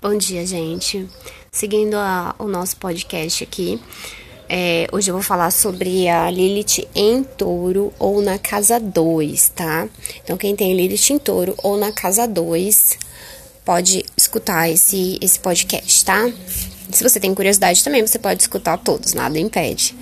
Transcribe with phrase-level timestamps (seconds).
[0.00, 1.08] Bom dia, gente.
[1.50, 3.80] Seguindo a, o nosso podcast aqui,
[4.46, 9.88] é, hoje eu vou falar sobre a Lilith em touro ou na casa 2, tá?
[10.22, 12.98] Então, quem tem Lilith em touro ou na casa 2,
[13.64, 16.30] pode escutar esse, esse podcast, tá?
[16.92, 19.96] Se você tem curiosidade também, você pode escutar todos, nada impede.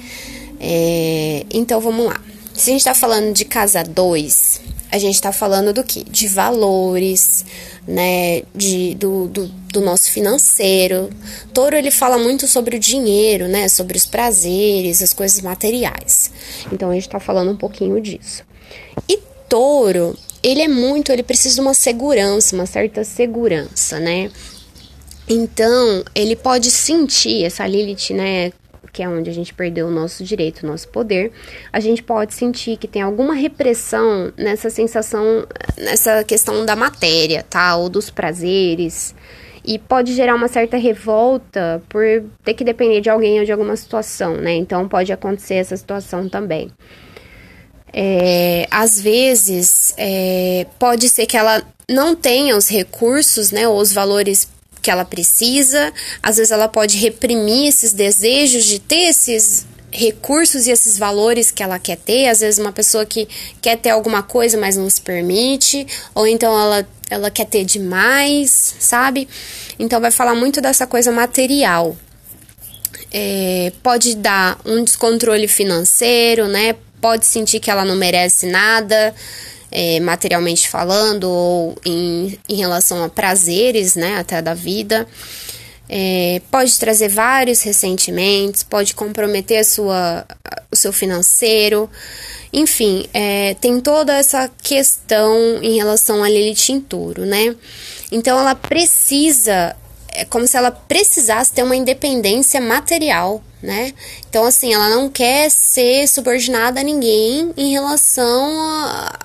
[0.58, 2.20] É, então, vamos lá.
[2.52, 4.60] Se a gente tá falando de casa 2,
[4.94, 6.04] a gente está falando do que?
[6.04, 7.44] De valores,
[7.84, 8.42] né?
[8.54, 11.10] De, do, do, do, nosso financeiro.
[11.52, 13.68] Touro ele fala muito sobre o dinheiro, né?
[13.68, 16.30] Sobre os prazeres, as coisas materiais.
[16.70, 18.44] Então a gente está falando um pouquinho disso.
[19.08, 19.18] E
[19.48, 24.30] touro, ele é muito, ele precisa de uma segurança, uma certa segurança, né?
[25.28, 28.52] Então, ele pode sentir essa Lilith, né,
[28.94, 31.32] que é onde a gente perdeu o nosso direito, o nosso poder,
[31.72, 35.44] a gente pode sentir que tem alguma repressão nessa sensação,
[35.76, 37.76] nessa questão da matéria, tá?
[37.76, 39.12] Ou dos prazeres.
[39.64, 42.04] E pode gerar uma certa revolta por
[42.44, 44.54] ter que depender de alguém ou de alguma situação, né?
[44.54, 46.70] Então pode acontecer essa situação também.
[47.92, 53.92] É, às vezes, é, pode ser que ela não tenha os recursos, né, ou os
[53.92, 54.48] valores
[54.84, 55.90] que ela precisa,
[56.22, 61.62] às vezes ela pode reprimir esses desejos de ter esses recursos e esses valores que
[61.62, 63.26] ela quer ter, às vezes uma pessoa que
[63.62, 68.74] quer ter alguma coisa, mas não se permite, ou então ela ela quer ter demais,
[68.78, 69.26] sabe?
[69.78, 71.96] Então vai falar muito dessa coisa material.
[73.10, 76.76] É, pode dar um descontrole financeiro, né?
[77.00, 79.14] Pode sentir que ela não merece nada,
[79.74, 85.06] é, materialmente falando, ou em, em relação a prazeres, né, até da vida.
[85.88, 90.24] É, pode trazer vários ressentimentos, pode comprometer a sua,
[90.70, 91.90] o seu financeiro,
[92.52, 97.54] enfim, é, tem toda essa questão em relação a Lilith em touro, né?
[98.12, 99.76] Então ela precisa,
[100.08, 103.92] é como se ela precisasse ter uma independência material, né?
[104.30, 109.18] Então, assim, ela não quer ser subordinada a ninguém em relação a,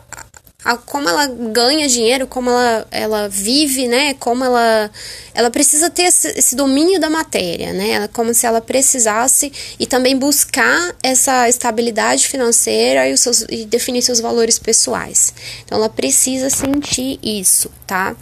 [0.69, 4.13] a como ela ganha dinheiro, como ela, ela vive, né?
[4.13, 4.91] Como ela
[5.34, 7.90] ela precisa ter esse, esse domínio da matéria, né?
[7.91, 13.66] Ela, como se ela precisasse e também buscar essa estabilidade financeira e, os seus, e
[13.66, 15.34] definir seus valores pessoais.
[15.66, 18.16] Então ela precisa sentir isso, tá?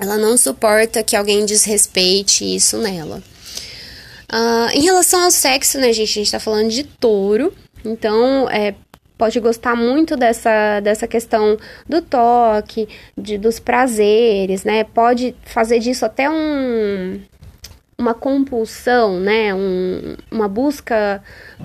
[0.00, 3.22] Ela não suporta que alguém desrespeite isso nela.
[4.32, 6.10] Uh, em relação ao sexo, né, gente?
[6.10, 7.54] A gente tá falando de touro.
[7.84, 8.74] Então, é,
[9.22, 11.56] pode gostar muito dessa, dessa questão
[11.88, 14.82] do toque, de, dos prazeres, né?
[14.82, 17.20] Pode fazer disso até um,
[17.96, 19.54] uma compulsão, né?
[19.54, 21.22] Um, uma busca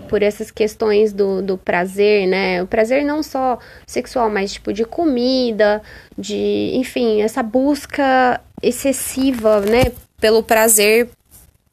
[0.07, 2.62] por essas questões do, do prazer, né?
[2.62, 3.57] O prazer não só
[3.88, 5.81] sexual, mas tipo de comida,
[6.16, 9.91] de, enfim, essa busca excessiva, né?
[10.22, 11.09] Pelo prazer,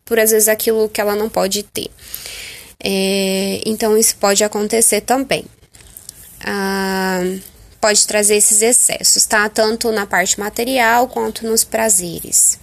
[0.03, 1.91] por às vezes aquilo que ela não pode ter.
[2.83, 5.45] É, então, isso pode acontecer também
[7.81, 9.49] pode trazer esses excessos, tá?
[9.49, 12.59] Tanto na parte material quanto nos prazeres.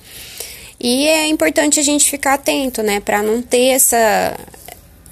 [0.79, 4.35] E é importante a gente ficar atento, né, para não ter essa.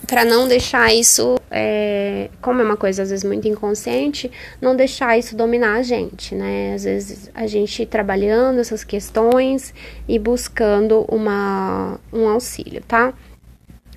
[0.07, 5.16] para não deixar isso, é, como é uma coisa às vezes muito inconsciente, não deixar
[5.19, 6.74] isso dominar a gente, né?
[6.74, 9.72] Às vezes a gente trabalhando essas questões
[10.07, 13.13] e buscando uma, um auxílio, tá?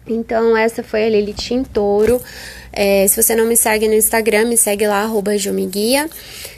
[0.07, 2.21] Então, essa foi a Lilith em touro.
[2.73, 6.09] É, se você não me segue no Instagram, me segue lá, arroba Jumiguia.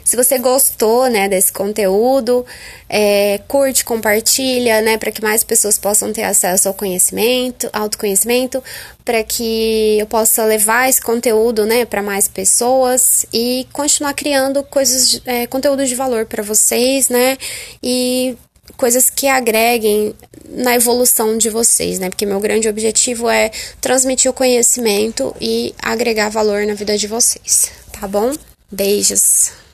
[0.03, 2.45] Se você gostou, né, desse conteúdo,
[2.87, 8.63] é, curte, compartilha, né, para que mais pessoas possam ter acesso ao conhecimento, autoconhecimento,
[9.03, 15.21] para que eu possa levar esse conteúdo, né, para mais pessoas e continuar criando coisas,
[15.25, 15.47] é,
[15.85, 17.37] de valor para vocês, né,
[17.83, 18.37] e
[18.77, 20.13] coisas que agreguem
[20.49, 22.09] na evolução de vocês, né?
[22.09, 27.71] Porque meu grande objetivo é transmitir o conhecimento e agregar valor na vida de vocês,
[27.91, 28.33] tá bom?
[28.71, 29.64] Beijos!